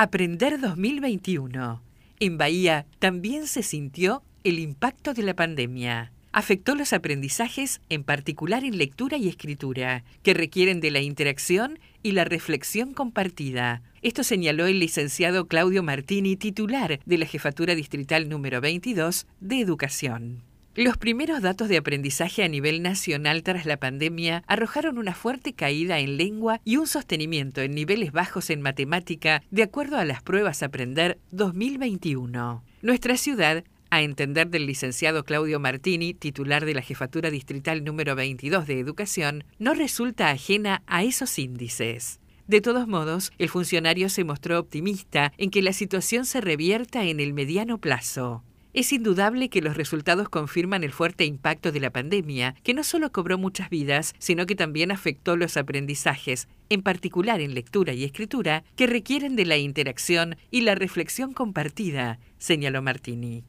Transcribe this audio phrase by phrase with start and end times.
[0.00, 1.82] Aprender 2021.
[2.20, 6.12] En Bahía también se sintió el impacto de la pandemia.
[6.30, 12.12] Afectó los aprendizajes, en particular en lectura y escritura, que requieren de la interacción y
[12.12, 13.82] la reflexión compartida.
[14.00, 20.47] Esto señaló el licenciado Claudio Martini, titular de la Jefatura Distrital número 22 de Educación.
[20.80, 25.98] Los primeros datos de aprendizaje a nivel nacional tras la pandemia arrojaron una fuerte caída
[25.98, 30.62] en lengua y un sostenimiento en niveles bajos en matemática, de acuerdo a las pruebas
[30.62, 32.62] Aprender 2021.
[32.82, 38.68] Nuestra ciudad a entender del licenciado Claudio Martini, titular de la Jefatura Distrital número 22
[38.68, 42.20] de Educación, no resulta ajena a esos índices.
[42.46, 47.18] De todos modos, el funcionario se mostró optimista en que la situación se revierta en
[47.18, 48.44] el mediano plazo.
[48.78, 53.10] Es indudable que los resultados confirman el fuerte impacto de la pandemia, que no solo
[53.10, 58.62] cobró muchas vidas, sino que también afectó los aprendizajes, en particular en lectura y escritura,
[58.76, 63.42] que requieren de la interacción y la reflexión compartida, señaló Martini.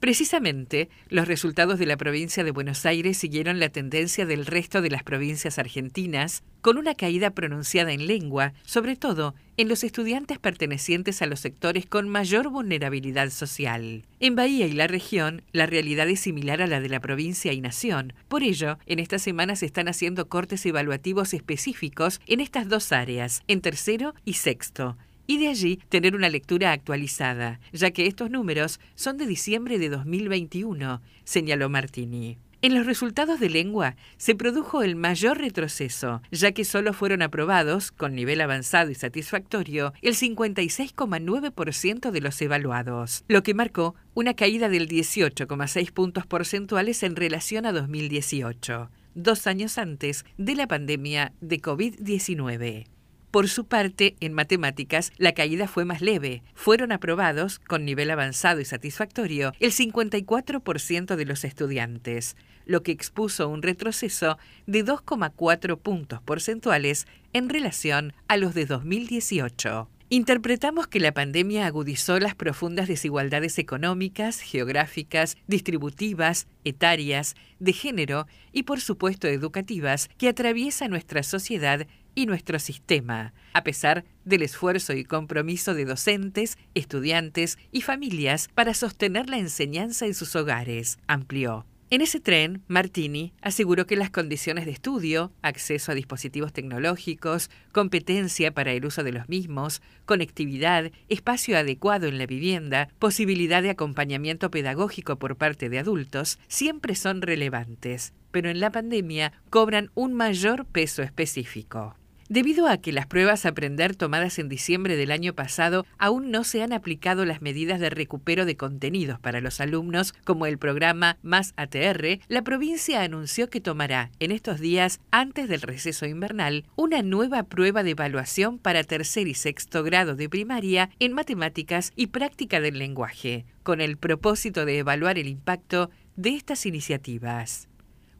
[0.00, 4.88] Precisamente, los resultados de la provincia de Buenos Aires siguieron la tendencia del resto de
[4.88, 11.20] las provincias argentinas, con una caída pronunciada en lengua, sobre todo en los estudiantes pertenecientes
[11.20, 14.06] a los sectores con mayor vulnerabilidad social.
[14.20, 17.60] En Bahía y la región, la realidad es similar a la de la provincia y
[17.60, 18.14] nación.
[18.28, 23.42] Por ello, en estas semanas se están haciendo cortes evaluativos específicos en estas dos áreas,
[23.48, 24.96] en tercero y sexto
[25.30, 29.88] y de allí tener una lectura actualizada, ya que estos números son de diciembre de
[29.88, 32.36] 2021, señaló Martini.
[32.62, 37.92] En los resultados de lengua se produjo el mayor retroceso, ya que solo fueron aprobados,
[37.92, 44.68] con nivel avanzado y satisfactorio, el 56,9% de los evaluados, lo que marcó una caída
[44.68, 51.62] del 18,6 puntos porcentuales en relación a 2018, dos años antes de la pandemia de
[51.62, 52.88] COVID-19.
[53.30, 56.42] Por su parte, en matemáticas, la caída fue más leve.
[56.54, 62.36] Fueron aprobados, con nivel avanzado y satisfactorio, el 54% de los estudiantes,
[62.66, 64.36] lo que expuso un retroceso
[64.66, 69.88] de 2,4 puntos porcentuales en relación a los de 2018.
[70.12, 78.64] Interpretamos que la pandemia agudizó las profundas desigualdades económicas, geográficas, distributivas, etarias, de género y
[78.64, 85.04] por supuesto educativas que atraviesa nuestra sociedad y nuestro sistema, a pesar del esfuerzo y
[85.04, 91.66] compromiso de docentes, estudiantes y familias para sostener la enseñanza en sus hogares, amplió.
[91.92, 98.54] En ese tren, Martini aseguró que las condiciones de estudio, acceso a dispositivos tecnológicos, competencia
[98.54, 104.52] para el uso de los mismos, conectividad, espacio adecuado en la vivienda, posibilidad de acompañamiento
[104.52, 110.66] pedagógico por parte de adultos, siempre son relevantes, pero en la pandemia cobran un mayor
[110.66, 111.96] peso específico.
[112.30, 116.44] Debido a que las pruebas a aprender tomadas en diciembre del año pasado aún no
[116.44, 121.18] se han aplicado las medidas de recupero de contenidos para los alumnos, como el programa
[121.22, 127.02] Más ATR, la provincia anunció que tomará en estos días, antes del receso invernal, una
[127.02, 132.60] nueva prueba de evaluación para tercer y sexto grado de primaria en matemáticas y práctica
[132.60, 137.69] del lenguaje, con el propósito de evaluar el impacto de estas iniciativas.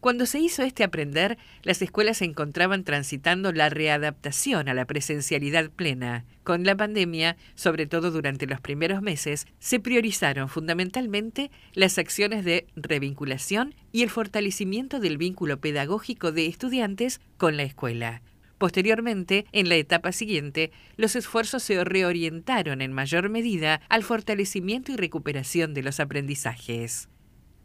[0.01, 5.69] Cuando se hizo este aprender, las escuelas se encontraban transitando la readaptación a la presencialidad
[5.71, 6.25] plena.
[6.43, 12.67] Con la pandemia, sobre todo durante los primeros meses, se priorizaron fundamentalmente las acciones de
[12.77, 18.23] revinculación y el fortalecimiento del vínculo pedagógico de estudiantes con la escuela.
[18.57, 24.97] Posteriormente, en la etapa siguiente, los esfuerzos se reorientaron en mayor medida al fortalecimiento y
[24.97, 27.11] recuperación de los aprendizajes.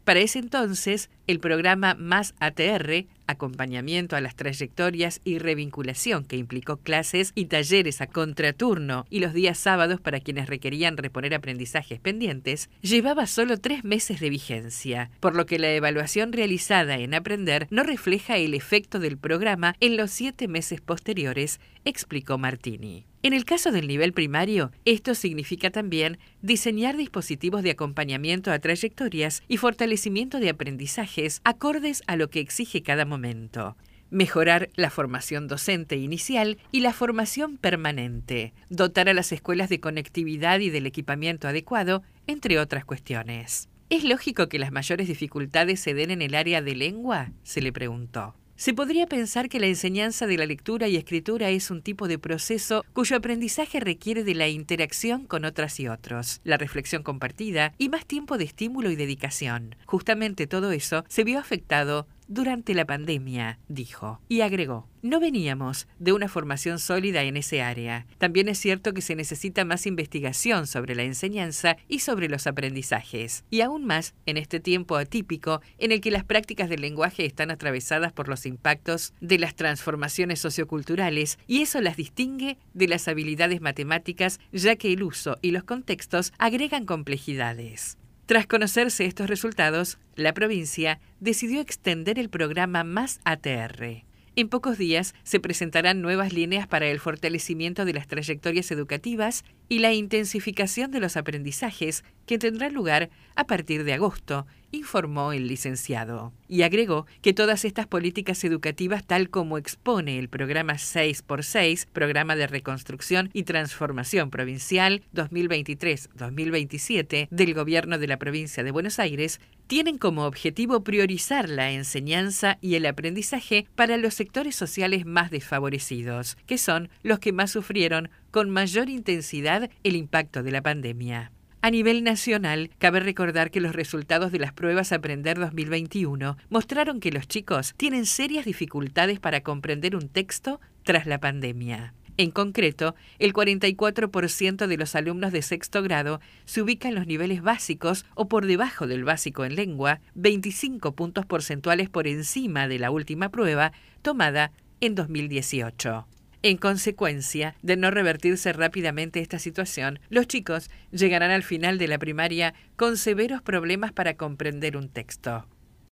[0.06, 6.76] Para ese entonces, el programa Más ATR, acompañamiento a las trayectorias y revinculación que implicó
[6.76, 12.70] clases y talleres a contraturno y los días sábados para quienes requerían reponer aprendizajes pendientes,
[12.82, 17.82] llevaba solo tres meses de vigencia, por lo que la evaluación realizada en Aprender no
[17.82, 23.06] refleja el efecto del programa en los siete meses posteriores, explicó Martini.
[23.22, 29.42] En el caso del nivel primario, esto significa también diseñar dispositivos de acompañamiento a trayectorias
[29.48, 33.76] y fortalecimiento de aprendizajes acordes a lo que exige cada momento
[34.10, 40.60] mejorar la formación docente inicial y la formación permanente, dotar a las escuelas de conectividad
[40.60, 43.68] y del equipamiento adecuado, entre otras cuestiones.
[43.88, 47.30] ¿Es lógico que las mayores dificultades se den en el área de lengua?
[47.42, 48.34] se le preguntó.
[48.58, 52.18] Se podría pensar que la enseñanza de la lectura y escritura es un tipo de
[52.18, 57.90] proceso cuyo aprendizaje requiere de la interacción con otras y otros, la reflexión compartida y
[57.90, 59.76] más tiempo de estímulo y dedicación.
[59.84, 64.20] Justamente todo eso se vio afectado durante la pandemia, dijo.
[64.28, 68.06] Y agregó, no veníamos de una formación sólida en ese área.
[68.18, 73.44] También es cierto que se necesita más investigación sobre la enseñanza y sobre los aprendizajes.
[73.50, 77.50] Y aún más en este tiempo atípico en el que las prácticas del lenguaje están
[77.50, 83.60] atravesadas por los impactos de las transformaciones socioculturales y eso las distingue de las habilidades
[83.60, 87.98] matemáticas ya que el uso y los contextos agregan complejidades.
[88.26, 94.04] Tras conocerse estos resultados, la provincia decidió extender el programa Más ATR.
[94.34, 99.78] En pocos días se presentarán nuevas líneas para el fortalecimiento de las trayectorias educativas y
[99.78, 106.34] la intensificación de los aprendizajes que tendrá lugar a partir de agosto, informó el licenciado.
[106.48, 112.46] Y agregó que todas estas políticas educativas, tal como expone el programa 6x6, Programa de
[112.46, 120.26] Reconstrucción y Transformación Provincial 2023-2027 del Gobierno de la Provincia de Buenos Aires, tienen como
[120.26, 126.88] objetivo priorizar la enseñanza y el aprendizaje para los sectores sociales más desfavorecidos, que son
[127.02, 131.32] los que más sufrieron con mayor intensidad el impacto de la pandemia.
[131.66, 137.10] A nivel nacional, cabe recordar que los resultados de las pruebas Aprender 2021 mostraron que
[137.10, 141.92] los chicos tienen serias dificultades para comprender un texto tras la pandemia.
[142.18, 147.42] En concreto, el 44% de los alumnos de sexto grado se ubica en los niveles
[147.42, 152.92] básicos o por debajo del básico en lengua, 25 puntos porcentuales por encima de la
[152.92, 153.72] última prueba
[154.02, 156.06] tomada en 2018.
[156.46, 161.98] En consecuencia de no revertirse rápidamente esta situación, los chicos llegarán al final de la
[161.98, 165.44] primaria con severos problemas para comprender un texto.